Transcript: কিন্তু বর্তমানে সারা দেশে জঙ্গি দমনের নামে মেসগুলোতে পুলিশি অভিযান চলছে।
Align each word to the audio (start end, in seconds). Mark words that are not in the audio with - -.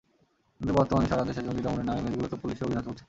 কিন্তু 0.61 0.73
বর্তমানে 0.73 1.07
সারা 1.07 1.23
দেশে 1.23 1.41
জঙ্গি 1.43 1.61
দমনের 1.61 1.85
নামে 1.85 2.01
মেসগুলোতে 2.05 2.35
পুলিশি 2.41 2.61
অভিযান 2.63 2.83
চলছে। 2.85 2.99